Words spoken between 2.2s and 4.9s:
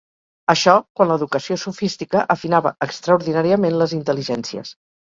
afinava extraordinàriament les intel·ligències